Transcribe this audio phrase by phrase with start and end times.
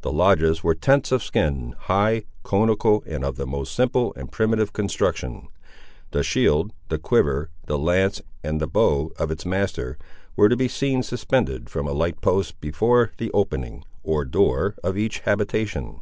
[0.00, 4.72] The lodges were tents of skin, high, conical, and of the most simple and primitive
[4.72, 5.46] construction.
[6.10, 9.96] The shield, the quiver, the lance and the bow of its master,
[10.34, 14.98] were to be seen suspended from a light post before the opening, or door, of
[14.98, 16.00] each habitation.